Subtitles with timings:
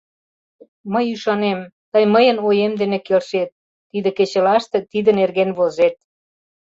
[0.93, 1.59] Мый ӱшанем,
[1.91, 3.49] тый мыйын оем дене келшет,
[3.89, 5.95] тиде кечылаште тиде нерген возет...